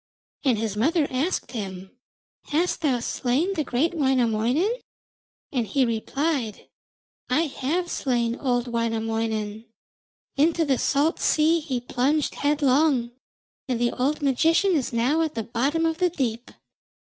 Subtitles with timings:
[0.43, 1.91] And his mother asked him,
[2.45, 4.79] 'Hast thou slain great Wainamoinen?'
[5.51, 6.67] and he replied,
[7.29, 9.65] 'I have slain old Wainamoinen.
[10.37, 13.11] Into the salt sea he plunged headlong,
[13.67, 16.49] and the old magician is now at the bottom of the deep.'